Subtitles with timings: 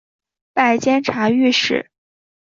[0.53, 1.91] 拜监察御史。